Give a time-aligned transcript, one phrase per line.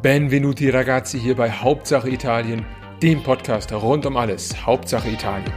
[0.00, 2.64] Benvenuti ragazzi hier bei Hauptsache Italien,
[3.02, 5.52] dem Podcast rund um alles, Hauptsache Italien.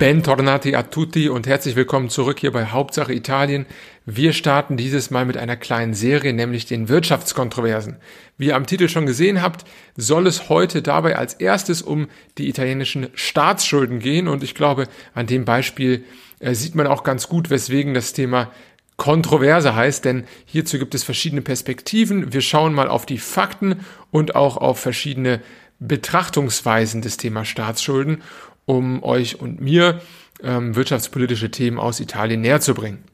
[0.00, 3.66] Bentornati a tutti und herzlich willkommen zurück hier bei Hauptsache Italien.
[4.06, 7.98] Wir starten dieses Mal mit einer kleinen Serie, nämlich den Wirtschaftskontroversen.
[8.38, 9.66] Wie ihr am Titel schon gesehen habt,
[9.98, 12.08] soll es heute dabei als erstes um
[12.38, 16.02] die italienischen Staatsschulden gehen und ich glaube, an dem Beispiel
[16.38, 18.50] äh, sieht man auch ganz gut, weswegen das Thema
[18.96, 22.32] Kontroverse heißt, denn hierzu gibt es verschiedene Perspektiven.
[22.32, 25.42] Wir schauen mal auf die Fakten und auch auf verschiedene
[25.78, 28.22] Betrachtungsweisen des Thema Staatsschulden
[28.66, 30.00] um euch und mir
[30.42, 33.04] ähm, wirtschaftspolitische Themen aus Italien näher zu bringen.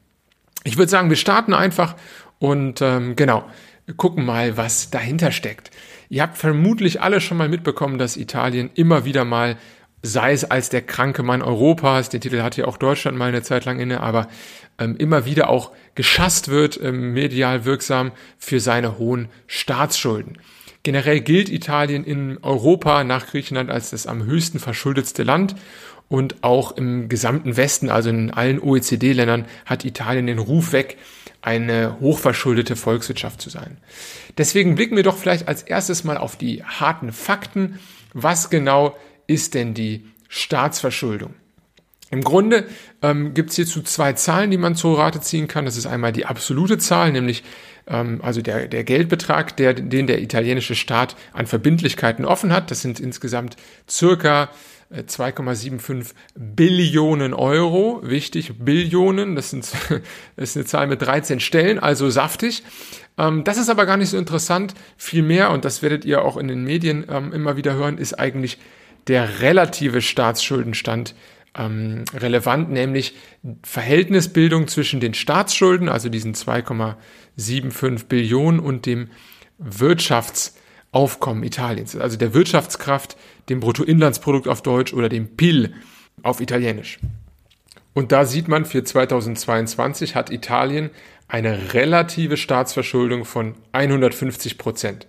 [0.63, 1.95] Ich würde sagen, wir starten einfach
[2.39, 3.45] und ähm, genau,
[3.95, 5.71] gucken mal, was dahinter steckt.
[6.09, 9.57] Ihr habt vermutlich alle schon mal mitbekommen, dass Italien immer wieder mal,
[10.01, 13.41] sei es als der kranke Mann Europas, den Titel hatte ja auch Deutschland mal eine
[13.41, 14.27] Zeit lang inne, aber
[14.77, 20.37] ähm, immer wieder auch geschasst wird, ähm, medial wirksam für seine hohen Staatsschulden.
[20.87, 25.53] Generell gilt Italien in Europa nach Griechenland als das am höchsten verschuldetste Land
[26.07, 30.97] und auch im gesamten Westen, also in allen OECD-Ländern, hat Italien den Ruf weg,
[31.41, 33.79] eine hochverschuldete Volkswirtschaft zu sein.
[34.37, 37.79] Deswegen blicken wir doch vielleicht als erstes mal auf die harten Fakten.
[38.13, 38.95] Was genau
[39.27, 41.33] ist denn die Staatsverschuldung?
[42.09, 42.65] Im Grunde
[43.01, 45.65] ähm, gibt es hierzu zwei Zahlen, die man zur Rate ziehen kann.
[45.65, 47.43] Das ist einmal die absolute Zahl, nämlich
[47.87, 52.71] ähm, also der, der Geldbetrag, der, den der italienische Staat an Verbindlichkeiten offen hat.
[52.71, 53.57] Das sind insgesamt
[53.89, 54.49] circa
[54.93, 57.99] 2,75 äh, Billionen Euro.
[58.03, 59.65] Wichtig, Billionen, das, sind,
[60.37, 62.63] das ist eine Zahl mit 13 Stellen, also saftig.
[63.17, 64.73] Ähm, das ist aber gar nicht so interessant.
[64.95, 68.59] Vielmehr, und das werdet ihr auch in den Medien ähm, immer wieder hören, ist eigentlich
[69.07, 71.15] der relative Staatsschuldenstand
[71.55, 73.15] ähm, relevant, nämlich
[73.63, 79.09] Verhältnisbildung zwischen den Staatsschulden, also diesen 2,75 Billionen und dem
[79.57, 83.17] Wirtschaftsaufkommen Italiens, also der Wirtschaftskraft,
[83.49, 85.73] dem Bruttoinlandsprodukt auf Deutsch oder dem PIL
[86.23, 86.99] auf Italienisch.
[87.93, 90.91] Und da sieht man, für 2022 hat Italien
[91.27, 95.07] eine relative Staatsverschuldung von 150 Prozent.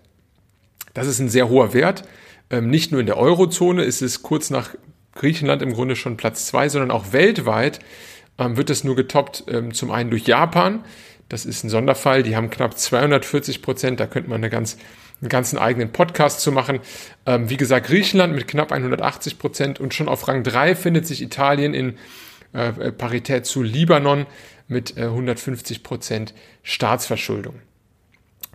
[0.95, 2.05] Das ist ein sehr hoher Wert.
[2.51, 4.75] Ähm, nicht nur in der Eurozone ist es kurz nach
[5.19, 7.81] Griechenland im Grunde schon Platz zwei, sondern auch weltweit
[8.39, 10.85] ähm, wird es nur getoppt, ähm, zum einen durch Japan.
[11.29, 12.23] Das ist ein Sonderfall.
[12.23, 14.01] Die haben knapp 240 Prozent.
[14.01, 14.79] Da könnte man eine ganz,
[15.21, 16.81] einen ganzen eigenen Podcast zu machen.
[17.27, 21.21] Ähm, wie gesagt, Griechenland mit knapp 180 Prozent und schon auf Rang drei findet sich
[21.21, 21.99] Italien in
[22.55, 24.27] äh, äh Parität zu Libanon
[24.69, 27.57] mit äh, 150 Prozent Staatsverschuldung.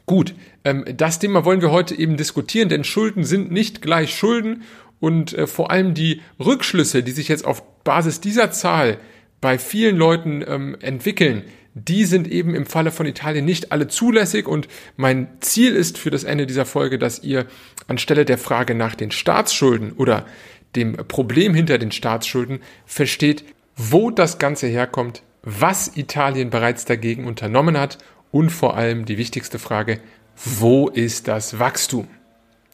[0.06, 0.35] Gut,
[0.66, 4.63] ähm, das Thema wollen wir heute eben diskutieren, denn Schulden sind nicht gleich Schulden
[5.03, 8.99] und äh, vor allem die Rückschlüsse, die sich jetzt auf Basis dieser Zahl
[9.41, 11.43] bei vielen Leuten ähm, entwickeln,
[11.73, 16.09] die sind eben im Falle von Italien nicht alle zulässig und mein Ziel ist für
[16.09, 17.47] das Ende dieser Folge, dass ihr
[17.87, 20.25] anstelle der Frage nach den Staatsschulden oder
[20.77, 23.43] dem Problem hinter den Staatsschulden versteht,
[23.75, 27.97] wo das Ganze herkommt, was Italien bereits dagegen unternommen hat
[28.31, 29.99] und vor allem die wichtigste Frage,
[30.37, 32.07] wo ist das Wachstum?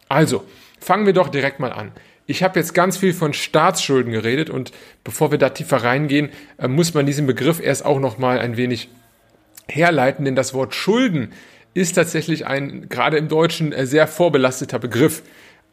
[0.09, 0.43] Also,
[0.79, 1.91] fangen wir doch direkt mal an.
[2.29, 4.71] Ich habe jetzt ganz viel von Staatsschulden geredet und
[5.03, 6.29] bevor wir da tiefer reingehen,
[6.59, 8.89] äh, muss man diesen Begriff erst auch noch mal ein wenig
[9.67, 11.33] herleiten, denn das Wort Schulden
[11.73, 15.23] ist tatsächlich ein gerade im Deutschen äh, sehr vorbelasteter Begriff.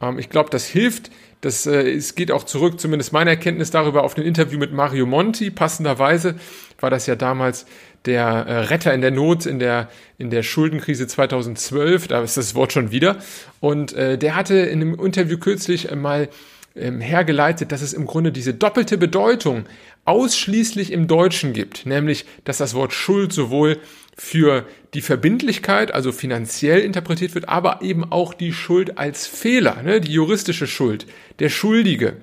[0.01, 1.11] Ähm, ich glaube, das hilft.
[1.41, 5.05] Das, äh, es geht auch zurück, zumindest meine Erkenntnis darüber, auf ein Interview mit Mario
[5.05, 5.51] Monti.
[5.51, 6.37] Passenderweise
[6.79, 7.67] war das ja damals
[8.07, 12.55] der äh, Retter in der Not in der, in der Schuldenkrise 2012, da ist das
[12.55, 13.17] Wort schon wieder.
[13.59, 16.29] Und äh, der hatte in einem Interview kürzlich mal
[16.75, 19.65] ähm, hergeleitet, dass es im Grunde diese doppelte Bedeutung
[20.05, 23.77] ausschließlich im Deutschen gibt, nämlich dass das Wort Schuld sowohl
[24.15, 30.01] für die Verbindlichkeit, also finanziell interpretiert wird, aber eben auch die Schuld als Fehler, ne,
[30.01, 31.05] die juristische Schuld,
[31.39, 32.13] der Schuldige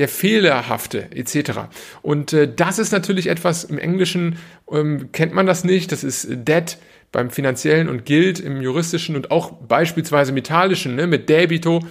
[0.00, 1.68] der Fehlerhafte etc.
[2.00, 4.38] Und äh, das ist natürlich etwas, im Englischen
[4.72, 6.78] ähm, kennt man das nicht, das ist Debt
[7.12, 11.84] beim finanziellen und gilt im juristischen und auch beispielsweise im italischen ne, mit Debito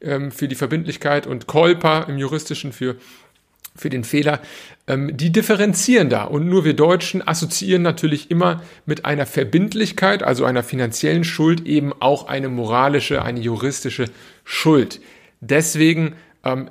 [0.00, 2.94] ähm, für die Verbindlichkeit und Colpa im juristischen für
[3.74, 4.40] für den Fehler,
[4.88, 6.24] ähm, die differenzieren da.
[6.24, 11.92] Und nur wir Deutschen assoziieren natürlich immer mit einer Verbindlichkeit, also einer finanziellen Schuld, eben
[12.00, 14.06] auch eine moralische, eine juristische
[14.42, 15.00] Schuld.
[15.40, 16.70] Deswegen ähm,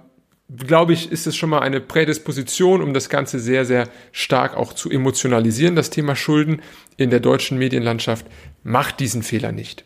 [0.55, 4.73] glaube ich, ist es schon mal eine Prädisposition, um das Ganze sehr, sehr stark auch
[4.73, 6.61] zu emotionalisieren, das Thema Schulden
[6.95, 8.25] in der deutschen Medienlandschaft.
[8.63, 9.83] Macht diesen Fehler nicht.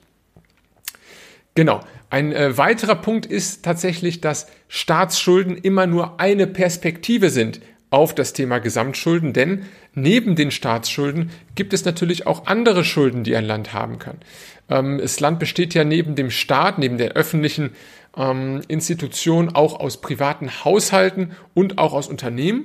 [1.55, 1.81] Genau.
[2.09, 8.33] Ein äh, weiterer Punkt ist tatsächlich, dass Staatsschulden immer nur eine Perspektive sind auf das
[8.33, 9.63] Thema Gesamtschulden, denn
[9.93, 14.17] neben den Staatsschulden gibt es natürlich auch andere Schulden, die ein Land haben kann.
[14.71, 17.71] Ähm, das Land besteht ja neben dem Staat, neben der öffentlichen
[18.18, 22.63] ähm, Institution auch aus privaten Haushalten und auch aus Unternehmen.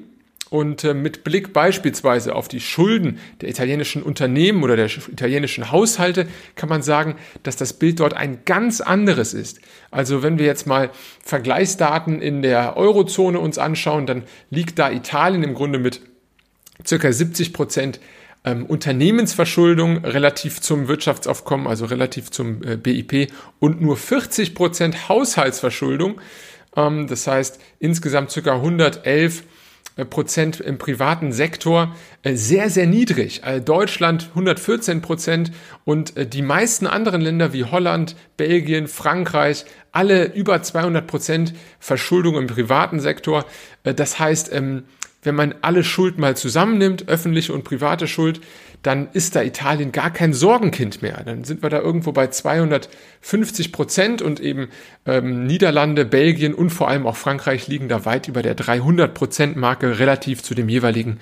[0.49, 6.29] Und äh, mit Blick beispielsweise auf die Schulden der italienischen Unternehmen oder der italienischen Haushalte
[6.55, 9.61] kann man sagen, dass das Bild dort ein ganz anderes ist.
[9.91, 10.91] Also wenn wir jetzt mal
[11.25, 16.01] Vergleichsdaten in der Eurozone uns anschauen, dann liegt da Italien im Grunde mit
[16.87, 17.99] circa 70 Prozent
[18.47, 26.21] ähm, Unternehmensverschuldung relativ zum Wirtschaftsaufkommen, also relativ zum äh, BIP und nur 40 Prozent Haushaltsverschuldung.
[26.77, 29.43] Ähm, das heißt insgesamt circa 111
[29.97, 33.43] äh, Prozent im privaten Sektor äh, sehr, sehr niedrig.
[33.45, 35.51] Äh, Deutschland 114 Prozent
[35.85, 42.47] und die meisten anderen Länder wie Holland, Belgien, Frankreich, alle über 200 Prozent Verschuldung im
[42.47, 43.45] privaten Sektor.
[43.83, 44.85] Das heißt, ähm,
[45.27, 48.41] wenn man alle Schuld mal zusammennimmt, öffentliche und private Schuld,
[48.83, 51.23] dann ist da Italien gar kein Sorgenkind mehr.
[51.25, 54.69] Dann sind wir da irgendwo bei 250 Prozent und eben
[55.05, 59.57] ähm, Niederlande, Belgien und vor allem auch Frankreich liegen da weit über der 300 Prozent
[59.57, 61.19] Marke relativ zu dem jeweiligen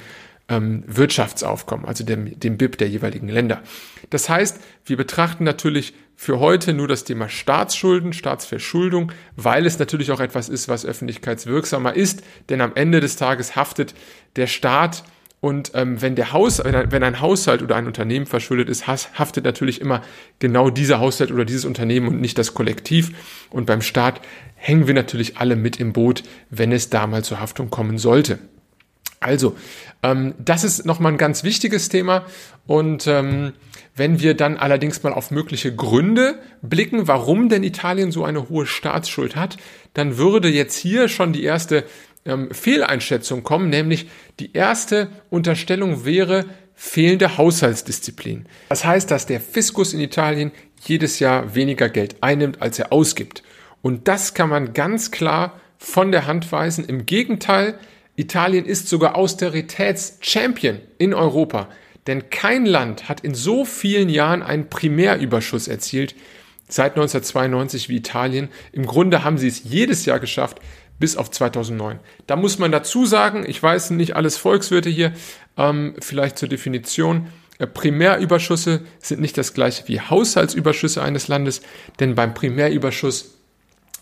[0.49, 3.62] ähm, Wirtschaftsaufkommen, also dem, dem BIP der jeweiligen Länder.
[4.11, 10.12] Das heißt, wir betrachten natürlich für heute nur das Thema Staatsschulden, Staatsverschuldung, weil es natürlich
[10.12, 13.94] auch etwas ist, was öffentlichkeitswirksamer ist, denn am Ende des Tages haftet
[14.37, 15.05] der Staat
[15.44, 18.87] und ähm, wenn der Haus, wenn ein, wenn ein Haushalt oder ein Unternehmen verschuldet ist,
[18.87, 20.00] haftet natürlich immer
[20.38, 23.11] genau dieser Haushalt oder dieses Unternehmen und nicht das Kollektiv.
[23.50, 24.23] Und beim Staat
[24.55, 28.38] hängen wir natürlich alle mit im Boot, wenn es da mal zur Haftung kommen sollte.
[29.24, 29.56] Also,
[30.02, 32.26] ähm, das ist nochmal ein ganz wichtiges Thema.
[32.66, 33.54] Und ähm,
[33.96, 38.66] wenn wir dann allerdings mal auf mögliche Gründe blicken, warum denn Italien so eine hohe
[38.66, 39.56] Staatsschuld hat,
[39.94, 41.84] dann würde jetzt hier schon die erste
[42.26, 44.08] ähm, Fehleinschätzung kommen, nämlich
[44.40, 46.44] die erste Unterstellung wäre
[46.74, 48.46] fehlende Haushaltsdisziplin.
[48.68, 50.52] Das heißt, dass der Fiskus in Italien
[50.84, 53.42] jedes Jahr weniger Geld einnimmt, als er ausgibt.
[53.80, 56.84] Und das kann man ganz klar von der Hand weisen.
[56.84, 57.78] Im Gegenteil,
[58.16, 61.69] Italien ist sogar Austeritätschampion in Europa.
[62.06, 66.14] Denn kein Land hat in so vielen Jahren einen Primärüberschuss erzielt
[66.69, 68.49] seit 1992 wie Italien.
[68.72, 70.61] Im Grunde haben sie es jedes Jahr geschafft,
[70.99, 71.99] bis auf 2009.
[72.26, 75.12] Da muss man dazu sagen, ich weiß nicht alles Volkswirte hier,
[75.56, 77.28] ähm, vielleicht zur Definition,
[77.58, 81.62] äh, Primärüberschüsse sind nicht das gleiche wie Haushaltsüberschüsse eines Landes,
[82.00, 83.34] denn beim Primärüberschuss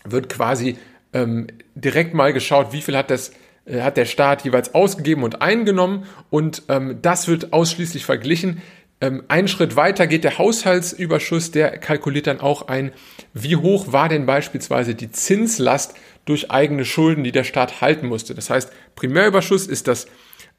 [0.05, 0.77] wird quasi
[1.13, 3.31] ähm, direkt mal geschaut, wie viel hat das
[3.69, 8.61] hat der Staat jeweils ausgegeben und eingenommen und ähm, das wird ausschließlich verglichen.
[8.99, 12.91] Ähm, einen Schritt weiter geht der Haushaltsüberschuss, der kalkuliert dann auch ein,
[13.33, 15.95] wie hoch war denn beispielsweise die Zinslast
[16.25, 18.35] durch eigene Schulden, die der Staat halten musste.
[18.35, 20.07] Das heißt, Primärüberschuss ist das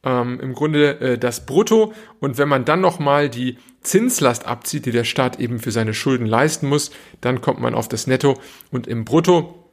[0.03, 4.93] ähm, im Grunde äh, das Brutto und wenn man dann nochmal die Zinslast abzieht, die
[4.93, 6.91] der Staat eben für seine Schulden leisten muss,
[7.21, 8.41] dann kommt man auf das Netto
[8.71, 9.71] und im Brutto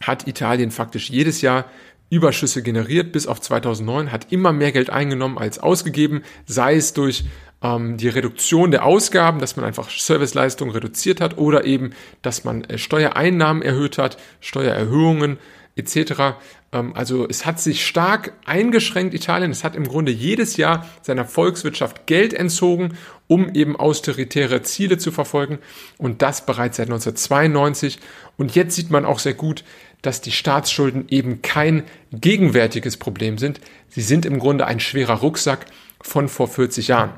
[0.00, 1.64] hat Italien faktisch jedes Jahr
[2.10, 7.24] Überschüsse generiert bis auf 2009, hat immer mehr Geld eingenommen als ausgegeben, sei es durch
[7.62, 11.90] ähm, die Reduktion der Ausgaben, dass man einfach Serviceleistungen reduziert hat oder eben,
[12.22, 15.38] dass man äh, Steuereinnahmen erhöht hat, Steuererhöhungen
[15.76, 16.36] etc.
[16.72, 19.50] Ähm, also es hat sich stark eingeschränkt, Italien.
[19.50, 22.96] Es hat im Grunde jedes Jahr seiner Volkswirtschaft Geld entzogen,
[23.26, 25.58] um eben austeritäre Ziele zu verfolgen
[25.98, 27.98] und das bereits seit 1992.
[28.36, 29.64] Und jetzt sieht man auch sehr gut,
[30.02, 33.60] dass die Staatsschulden eben kein gegenwärtiges Problem sind.
[33.88, 35.66] Sie sind im Grunde ein schwerer Rucksack
[36.00, 37.12] von vor 40 Jahren.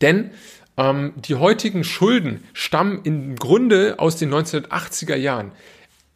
[0.00, 0.30] Denn
[0.76, 5.52] ähm, die heutigen Schulden stammen im Grunde aus den 1980er Jahren.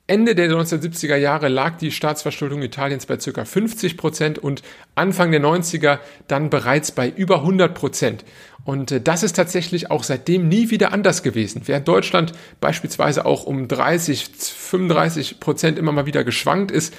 [0.08, 3.44] Ende der 1970er Jahre lag die Staatsverschuldung Italiens bei ca.
[3.44, 4.62] 50 Prozent und
[4.94, 5.98] Anfang der 90er
[6.28, 8.24] dann bereits bei über 100 Prozent.
[8.64, 11.60] Und äh, das ist tatsächlich auch seitdem nie wieder anders gewesen.
[11.66, 16.94] Während Deutschland beispielsweise auch um 30, 35 Prozent immer mal wieder geschwankt ist,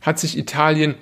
[0.00, 0.94] hat sich Italien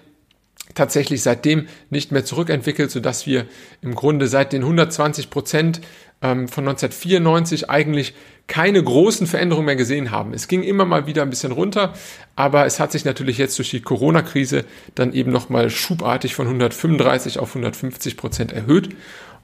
[0.75, 3.47] tatsächlich seitdem nicht mehr zurückentwickelt, sodass wir
[3.83, 5.81] im Grunde seit den 120 Prozent
[6.23, 8.15] ähm, von 1994 eigentlich
[8.47, 10.35] keine großen Veränderungen mehr gesehen haben.
[10.35, 11.95] Es ging immer mal wieder ein bisschen runter,
[12.35, 14.65] aber es hat sich natürlich jetzt durch die Corona-Krise
[14.97, 18.91] dann eben nochmal schubartig von 135 auf 150 Prozent erhöht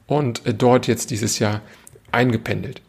[0.07, 1.63] und äh, dort jetzt dieses Jahr
[2.13, 2.83] eingependelt.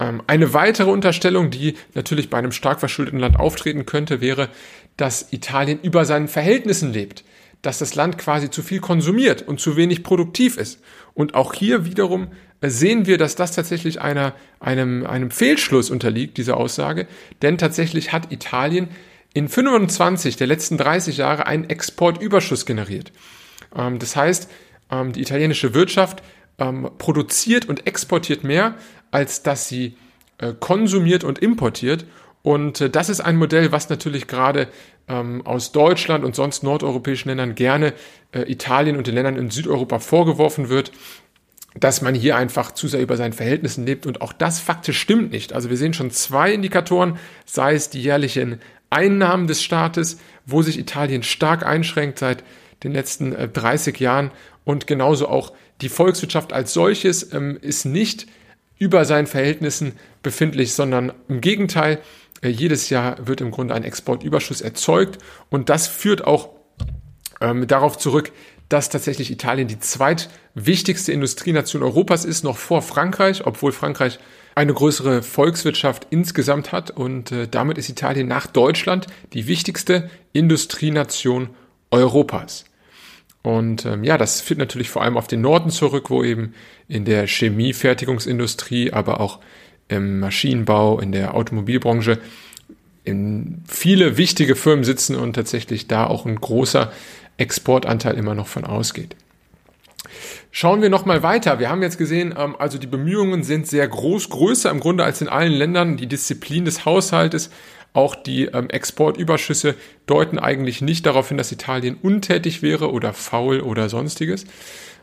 [0.00, 4.48] Ähm, eine weitere Unterstellung, die natürlich bei einem stark verschuldeten Land auftreten könnte, wäre,
[4.96, 7.24] dass Italien über seinen Verhältnissen lebt,
[7.62, 10.80] dass das Land quasi zu viel konsumiert und zu wenig produktiv ist.
[11.14, 12.28] Und auch hier wiederum
[12.60, 17.06] äh, sehen wir, dass das tatsächlich einer, einem, einem Fehlschluss unterliegt, diese Aussage.
[17.42, 18.88] Denn tatsächlich hat Italien
[19.34, 23.12] in 25 der letzten 30 Jahre einen Exportüberschuss generiert.
[23.76, 24.50] Ähm, das heißt,
[24.90, 26.22] ähm, die italienische Wirtschaft
[26.58, 28.74] ähm, produziert und exportiert mehr,
[29.10, 29.96] als dass sie
[30.38, 32.06] äh, konsumiert und importiert.
[32.42, 34.68] Und äh, das ist ein Modell, was natürlich gerade
[35.08, 37.94] ähm, aus Deutschland und sonst nordeuropäischen Ländern gerne
[38.32, 40.92] äh, Italien und den Ländern in Südeuropa vorgeworfen wird,
[41.74, 44.06] dass man hier einfach zu sehr über seinen Verhältnissen lebt.
[44.06, 45.52] Und auch das faktisch stimmt nicht.
[45.52, 48.60] Also wir sehen schon zwei Indikatoren, sei es die jährlichen
[48.90, 52.42] Einnahmen des Staates, wo sich Italien stark einschränkt seit
[52.82, 54.30] den letzten äh, 30 Jahren
[54.64, 58.26] und genauso auch die Volkswirtschaft als solches ähm, ist nicht
[58.78, 61.98] über seinen Verhältnissen befindlich, sondern im Gegenteil, äh,
[62.42, 65.18] jedes Jahr wird im Grunde ein Exportüberschuss erzeugt
[65.50, 66.50] und das führt auch
[67.40, 68.32] ähm, darauf zurück,
[68.68, 74.18] dass tatsächlich Italien die zweitwichtigste Industrienation Europas ist, noch vor Frankreich, obwohl Frankreich
[74.54, 81.50] eine größere Volkswirtschaft insgesamt hat und äh, damit ist Italien nach Deutschland die wichtigste Industrienation
[81.90, 82.64] Europas.
[83.42, 86.54] Und ähm, ja, das führt natürlich vor allem auf den Norden zurück, wo eben
[86.88, 89.38] in der Chemiefertigungsindustrie, aber auch
[89.88, 92.18] im Maschinenbau, in der Automobilbranche
[93.04, 96.92] in viele wichtige Firmen sitzen und tatsächlich da auch ein großer
[97.38, 99.16] Exportanteil immer noch von ausgeht.
[100.50, 101.58] Schauen wir nochmal weiter.
[101.58, 105.20] Wir haben jetzt gesehen, ähm, also die Bemühungen sind sehr groß, größer im Grunde als
[105.20, 105.96] in allen Ländern.
[105.96, 107.50] Die Disziplin des Haushaltes
[107.92, 109.74] auch die ähm, Exportüberschüsse
[110.06, 114.44] deuten eigentlich nicht darauf hin, dass Italien untätig wäre oder faul oder sonstiges.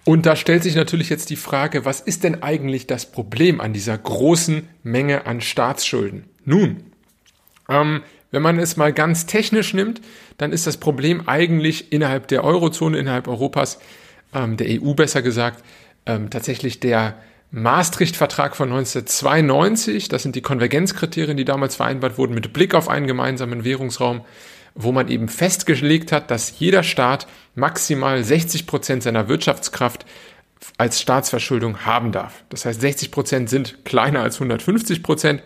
[0.06, 3.74] Und da stellt sich natürlich jetzt die Frage, was ist denn eigentlich das Problem an
[3.74, 6.26] dieser großen Menge an Staatsschulden?
[6.46, 6.84] Nun,
[7.68, 10.02] ähm, wenn man es mal ganz technisch nimmt,
[10.38, 13.80] dann ist das Problem eigentlich innerhalb der Eurozone, innerhalb Europas,
[14.34, 15.64] ähm, der EU besser gesagt,
[16.06, 17.16] ähm, tatsächlich der
[17.50, 23.08] Maastricht-Vertrag von 1992, das sind die Konvergenzkriterien, die damals vereinbart wurden, mit Blick auf einen
[23.08, 24.22] gemeinsamen Währungsraum,
[24.76, 30.06] wo man eben festgelegt hat, dass jeder Staat maximal 60 Prozent seiner Wirtschaftskraft
[30.78, 32.44] als Staatsverschuldung haben darf.
[32.50, 35.42] Das heißt, 60 Prozent sind kleiner als 150 Prozent.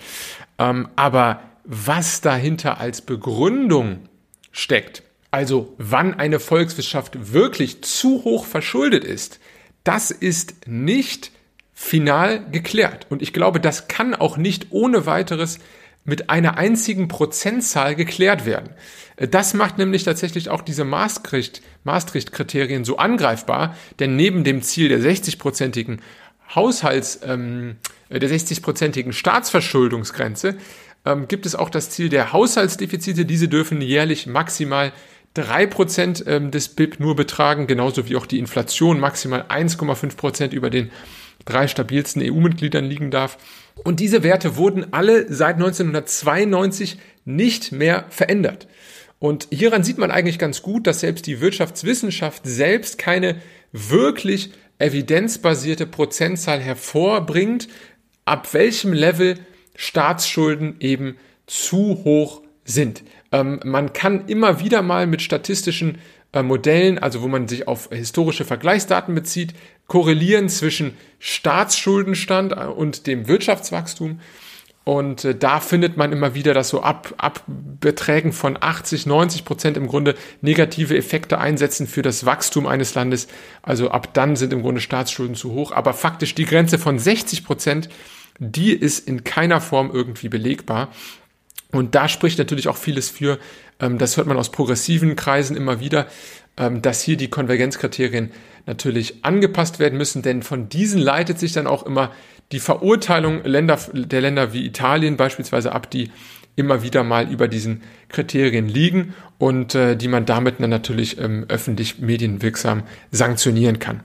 [0.57, 4.09] Ähm, aber was dahinter als Begründung
[4.51, 9.39] steckt, also wann eine Volkswirtschaft wirklich zu hoch verschuldet ist,
[9.83, 11.31] das ist nicht
[11.73, 13.05] final geklärt.
[13.09, 15.59] Und ich glaube, das kann auch nicht ohne weiteres
[16.03, 18.71] mit einer einzigen Prozentzahl geklärt werden.
[19.17, 24.99] Das macht nämlich tatsächlich auch diese Maastricht, Maastricht-Kriterien so angreifbar, denn neben dem Ziel der
[24.99, 25.99] 60-prozentigen
[26.55, 27.75] Haushalts, ähm,
[28.09, 30.57] der 60-prozentigen Staatsverschuldungsgrenze
[31.05, 33.25] ähm, gibt es auch das Ziel der Haushaltsdefizite.
[33.25, 34.93] Diese dürfen jährlich maximal
[35.35, 40.91] 3% ähm, des BIP nur betragen, genauso wie auch die Inflation maximal 1,5% über den
[41.45, 43.37] drei stabilsten EU-Mitgliedern liegen darf.
[43.83, 48.67] Und diese Werte wurden alle seit 1992 nicht mehr verändert.
[49.19, 53.41] Und hieran sieht man eigentlich ganz gut, dass selbst die Wirtschaftswissenschaft selbst keine
[53.71, 57.67] wirklich evidenzbasierte Prozentzahl hervorbringt,
[58.25, 59.37] ab welchem Level
[59.75, 61.17] Staatsschulden eben
[61.47, 63.03] zu hoch sind.
[63.31, 65.97] Ähm, man kann immer wieder mal mit statistischen
[66.31, 69.53] äh, Modellen, also wo man sich auf historische Vergleichsdaten bezieht,
[69.89, 74.21] korrelieren zwischen Staatsschuldenstand äh, und dem Wirtschaftswachstum.
[74.85, 79.43] Und äh, da findet man immer wieder, dass so ab, ab Beträgen von 80, 90
[79.43, 83.27] Prozent im Grunde negative Effekte einsetzen für das Wachstum eines Landes.
[83.61, 85.73] Also ab dann sind im Grunde Staatsschulden zu hoch.
[85.73, 87.89] Aber faktisch die Grenze von 60 Prozent,
[88.39, 90.89] die ist in keiner Form irgendwie belegbar.
[91.71, 93.37] Und da spricht natürlich auch vieles für,
[93.79, 96.07] ähm, das hört man aus progressiven Kreisen immer wieder,
[96.57, 98.31] ähm, dass hier die Konvergenzkriterien
[98.69, 102.11] natürlich angepasst werden müssen, denn von diesen leitet sich dann auch immer
[102.51, 106.11] die Verurteilung Länder, der Länder wie Italien beispielsweise ab, die
[106.55, 111.45] immer wieder mal über diesen Kriterien liegen und äh, die man damit dann natürlich ähm,
[111.47, 114.01] öffentlich medienwirksam sanktionieren kann.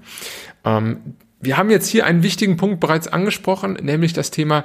[0.64, 4.64] Ähm, wir haben jetzt hier einen wichtigen Punkt bereits angesprochen, nämlich das Thema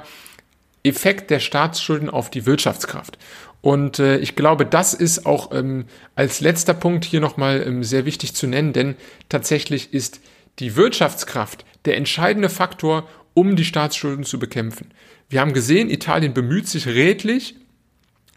[0.82, 3.18] Effekt der Staatsschulden auf die Wirtschaftskraft.
[3.62, 8.04] Und äh, ich glaube, das ist auch ähm, als letzter Punkt hier nochmal ähm, sehr
[8.04, 8.96] wichtig zu nennen, denn
[9.28, 10.20] tatsächlich ist
[10.58, 14.90] die Wirtschaftskraft der entscheidende Faktor, um die Staatsschulden zu bekämpfen.
[15.28, 17.54] Wir haben gesehen, Italien bemüht sich redlich,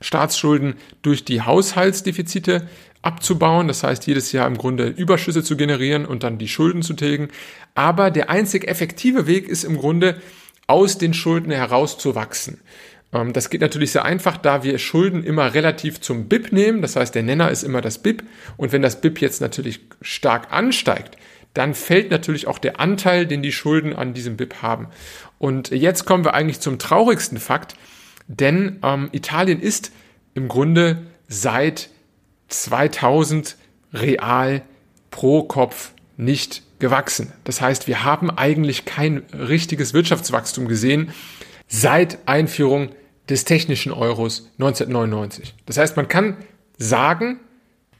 [0.01, 2.67] Staatsschulden durch die Haushaltsdefizite
[3.01, 6.93] abzubauen, das heißt jedes Jahr im Grunde Überschüsse zu generieren und dann die Schulden zu
[6.93, 7.29] tilgen.
[7.75, 10.21] Aber der einzig effektive Weg ist im Grunde,
[10.67, 12.61] aus den Schulden herauszuwachsen.
[13.13, 16.81] Ähm, das geht natürlich sehr einfach, da wir Schulden immer relativ zum BIP nehmen.
[16.81, 18.23] Das heißt, der Nenner ist immer das BIP.
[18.57, 21.17] Und wenn das BIP jetzt natürlich stark ansteigt,
[21.53, 24.87] dann fällt natürlich auch der Anteil, den die Schulden an diesem BIP haben.
[25.37, 27.75] Und jetzt kommen wir eigentlich zum traurigsten Fakt,
[28.27, 29.91] denn ähm, Italien ist
[30.33, 31.89] im Grunde seit
[32.47, 33.55] 2000
[33.93, 34.63] real
[35.11, 37.31] pro Kopf nicht gewachsen.
[37.43, 41.11] Das heißt, wir haben eigentlich kein richtiges Wirtschaftswachstum gesehen
[41.67, 42.89] seit Einführung
[43.29, 45.55] des technischen Euros 1999.
[45.65, 46.37] Das heißt, man kann
[46.77, 47.39] sagen,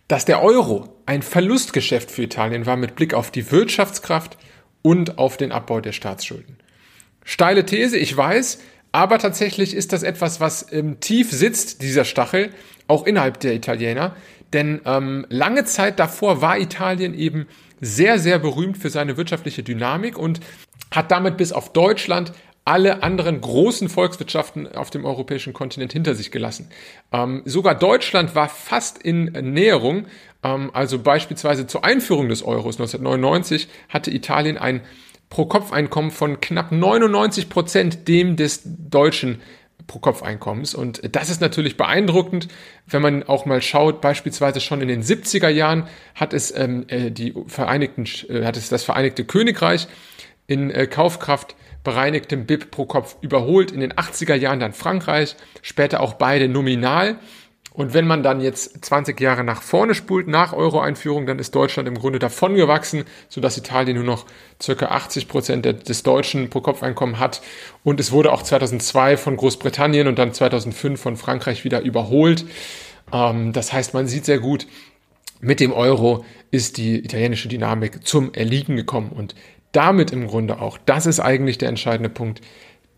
[0.07, 4.37] dass der Euro ein Verlustgeschäft für Italien war mit Blick auf die Wirtschaftskraft
[4.81, 6.57] und auf den Abbau der Staatsschulden.
[7.23, 8.59] Steile These, ich weiß,
[8.91, 12.51] aber tatsächlich ist das etwas, was ähm, tief sitzt, dieser Stachel,
[12.87, 14.15] auch innerhalb der Italiener.
[14.51, 17.47] Denn ähm, lange Zeit davor war Italien eben
[17.81, 20.41] sehr, sehr berühmt für seine wirtschaftliche Dynamik und
[20.91, 22.33] hat damit bis auf Deutschland
[22.65, 26.69] alle anderen großen Volkswirtschaften auf dem europäischen Kontinent hinter sich gelassen.
[27.11, 30.05] Ähm, sogar Deutschland war fast in Näherung.
[30.43, 34.81] Ähm, also beispielsweise zur Einführung des Euros 1999 hatte Italien ein
[35.29, 39.41] Pro-Kopf-Einkommen von knapp 99 Prozent dem des deutschen
[39.87, 40.75] Pro-Kopf-Einkommens.
[40.75, 42.47] Und das ist natürlich beeindruckend,
[42.87, 47.11] wenn man auch mal schaut, beispielsweise schon in den 70er Jahren hat es, ähm, äh,
[47.11, 49.87] die Vereinigten, äh, hat es das Vereinigte Königreich
[50.47, 53.71] in äh, Kaufkraft bereinigtem BIP pro Kopf überholt.
[53.71, 57.17] In den 80er Jahren dann Frankreich, später auch beide nominal.
[57.73, 61.87] Und wenn man dann jetzt 20 Jahre nach vorne spult, nach Euro-Einführung, dann ist Deutschland
[61.87, 64.27] im Grunde davon gewachsen, sodass Italien nur noch
[64.61, 67.41] circa 80 Prozent des deutschen Pro-Kopf-Einkommen hat.
[67.83, 72.45] Und es wurde auch 2002 von Großbritannien und dann 2005 von Frankreich wieder überholt.
[73.11, 74.67] Ähm, das heißt, man sieht sehr gut,
[75.41, 79.33] mit dem Euro ist die italienische Dynamik zum Erliegen gekommen und
[79.73, 82.41] damit im Grunde auch, das ist eigentlich der entscheidende Punkt,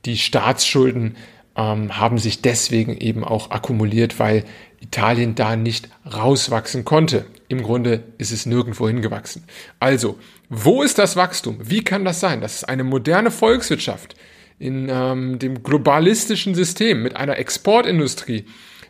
[0.06, 1.18] die Staatsschulden
[1.56, 4.44] ähm, haben sich deswegen eben auch akkumuliert, weil
[4.82, 7.26] Italien da nicht rauswachsen konnte.
[7.48, 9.46] Im Grunde ist es nirgendwo hingewachsen.
[9.80, 11.58] Also, wo ist das Wachstum?
[11.60, 12.42] Wie kann das sein?
[12.42, 14.16] Das ist eine moderne Volkswirtschaft
[14.60, 18.46] in ähm, dem globalistischen System mit einer Exportindustrie.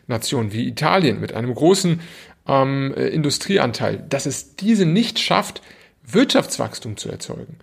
[0.08, 2.00] Nation wie Italien mit einem großen
[2.46, 5.62] ähm, Industrieanteil, dass es diese nicht schafft,
[6.06, 7.56] Wirtschaftswachstum zu erzeugen.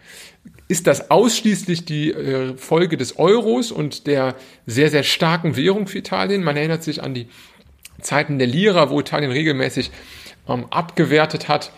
[0.68, 6.00] Ist das ausschließlich die äh, Folge des Euros und der sehr, sehr starken Währung für
[6.00, 6.44] Italien?
[6.44, 7.28] Man erinnert sich an die
[8.02, 9.92] Zeiten der Lira, wo Italien regelmäßig
[10.48, 11.72] ähm, abgewertet hat,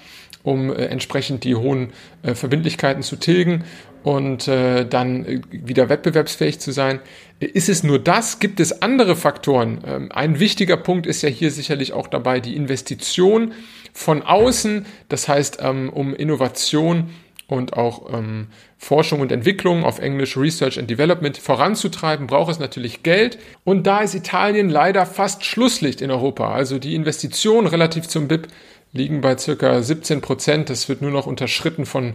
[0.44, 3.64] um äh, entsprechend die hohen äh, Verbindlichkeiten zu tilgen
[4.06, 7.00] und äh, dann äh, wieder wettbewerbsfähig zu sein.
[7.40, 8.40] Ist es nur das?
[8.40, 9.80] Gibt es andere Faktoren?
[9.84, 13.54] Ähm, ein wichtiger Punkt ist ja hier sicherlich auch dabei die Investition
[13.94, 17.10] von außen, das heißt ähm, um Innovation
[17.48, 23.02] und auch ähm, Forschung und Entwicklung auf Englisch Research and Development voranzutreiben, braucht es natürlich
[23.02, 23.40] Geld.
[23.64, 26.54] Und da ist Italien leider fast Schlusslicht in Europa.
[26.54, 28.50] Also die Investitionen relativ zum BIP
[28.94, 30.70] liegen bei circa 17 Prozent.
[30.70, 32.14] Das wird nur noch unterschritten von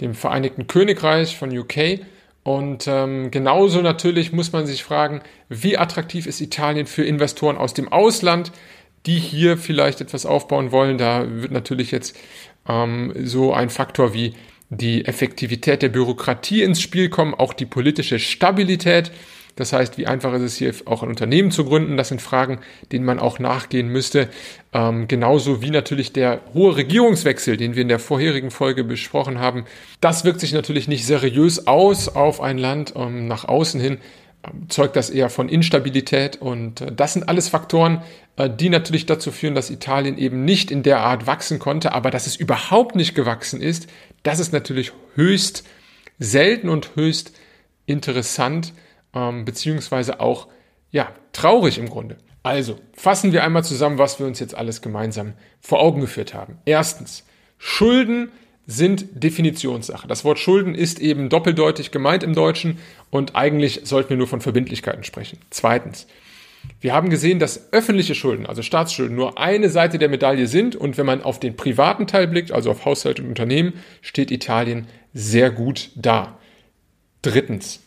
[0.00, 2.00] dem Vereinigten Königreich, von UK.
[2.42, 7.74] Und ähm, genauso natürlich muss man sich fragen, wie attraktiv ist Italien für Investoren aus
[7.74, 8.50] dem Ausland,
[9.06, 10.98] die hier vielleicht etwas aufbauen wollen.
[10.98, 12.16] Da wird natürlich jetzt
[12.68, 14.34] ähm, so ein Faktor wie
[14.70, 19.10] die Effektivität der Bürokratie ins Spiel kommen, auch die politische Stabilität.
[19.60, 21.96] Das heißt, wie einfach ist es hier auch ein Unternehmen zu gründen?
[21.96, 22.58] Das sind Fragen,
[22.90, 24.28] denen man auch nachgehen müsste.
[24.72, 29.64] Ähm, genauso wie natürlich der hohe Regierungswechsel, den wir in der vorherigen Folge besprochen haben.
[30.00, 33.98] Das wirkt sich natürlich nicht seriös aus auf ein Land ähm, nach außen hin
[34.68, 38.02] zeugt das eher von Instabilität und äh, das sind alles Faktoren,
[38.36, 42.10] äh, die natürlich dazu führen, dass Italien eben nicht in der Art wachsen konnte, aber
[42.10, 43.88] dass es überhaupt nicht gewachsen ist,
[44.22, 45.64] das ist natürlich höchst
[46.18, 47.32] selten und höchst
[47.86, 48.72] interessant,
[49.14, 50.48] ähm, beziehungsweise auch,
[50.90, 52.16] ja, traurig im Grunde.
[52.42, 56.58] Also, fassen wir einmal zusammen, was wir uns jetzt alles gemeinsam vor Augen geführt haben.
[56.64, 57.24] Erstens,
[57.58, 58.30] Schulden
[58.66, 60.06] sind Definitionssache.
[60.06, 62.78] Das Wort Schulden ist eben doppeldeutig gemeint im Deutschen
[63.10, 65.38] und eigentlich sollten wir nur von Verbindlichkeiten sprechen.
[65.50, 66.06] Zweitens,
[66.80, 70.98] wir haben gesehen, dass öffentliche Schulden, also Staatsschulden, nur eine Seite der Medaille sind und
[70.98, 75.50] wenn man auf den privaten Teil blickt, also auf Haushalte und Unternehmen, steht Italien sehr
[75.50, 76.38] gut da.
[77.22, 77.82] Drittens,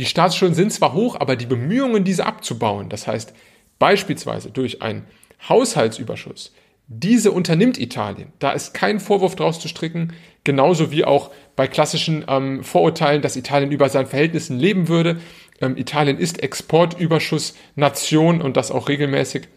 [0.00, 3.34] die Staatsschulden sind zwar hoch, aber die Bemühungen, diese abzubauen, das heißt
[3.78, 5.04] beispielsweise durch einen
[5.46, 6.54] Haushaltsüberschuss,
[6.88, 8.32] diese unternimmt Italien.
[8.38, 13.36] Da ist kein Vorwurf draus zu stricken, genauso wie auch bei klassischen ähm, Vorurteilen, dass
[13.36, 15.20] Italien über seinen Verhältnissen leben würde.
[15.60, 19.48] Ähm, Italien ist Exportüberschussnation und das auch regelmäßig.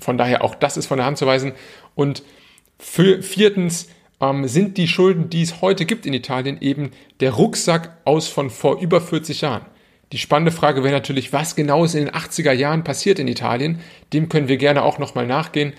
[0.00, 1.52] Von daher auch das ist von der Hand zu weisen.
[1.94, 2.22] Und
[2.78, 7.96] für, viertens ähm, sind die Schulden, die es heute gibt in Italien, eben der Rucksack
[8.04, 9.66] aus von vor über 40 Jahren.
[10.12, 13.80] Die spannende Frage wäre natürlich, was genau ist in den 80er Jahren passiert in Italien?
[14.12, 15.74] Dem können wir gerne auch nochmal nachgehen.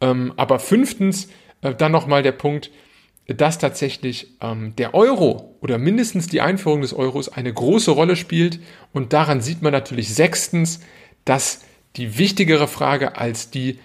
[0.00, 1.28] Ähm, aber fünftens,
[1.60, 2.70] äh, dann nochmal der Punkt,
[3.28, 8.60] dass tatsächlich ähm, der Euro oder mindestens die Einführung des Euros eine große Rolle spielt.
[8.92, 10.80] Und daran sieht man natürlich sechstens,
[11.24, 11.62] dass
[11.96, 13.78] die wichtigere Frage als die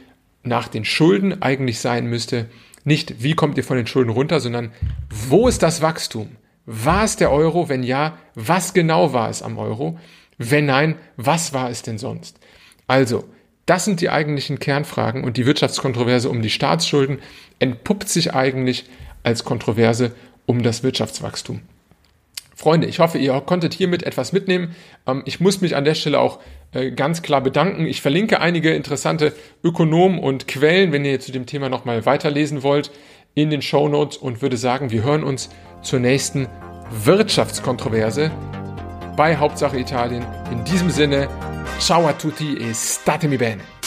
[0.44, 2.48] nach den Schulden eigentlich sein müsste,
[2.86, 4.72] nicht wie kommt ihr von den Schulden runter, sondern
[5.10, 6.36] wo ist das Wachstum?
[6.66, 7.70] War es der Euro?
[7.70, 9.98] Wenn ja, was genau war es am Euro?
[10.38, 12.40] Wenn nein, was war es denn sonst?
[12.88, 13.26] Also,
[13.66, 17.20] das sind die eigentlichen Kernfragen und die Wirtschaftskontroverse um die Staatsschulden
[17.60, 18.86] entpuppt sich eigentlich
[19.24, 20.14] als Kontroverse
[20.46, 21.62] um das Wirtschaftswachstum.
[22.62, 24.76] Freunde, ich hoffe, ihr konntet hiermit etwas mitnehmen.
[25.08, 26.40] Ähm, ich muss mich an der Stelle auch
[26.74, 27.88] äh, ganz klar bedanken.
[27.88, 32.92] Ich verlinke einige interessante Ökonomen und Quellen, wenn ihr zu dem Thema nochmal weiterlesen wollt,
[33.34, 35.50] in den Show Notes und würde sagen, wir hören uns
[35.82, 36.48] zur nächsten
[37.04, 38.30] Wirtschaftskontroverse
[39.18, 40.24] bei Hauptsache Italien.
[40.52, 41.30] In diesem Sinne,
[41.80, 43.81] ciao a tutti e statemi bene.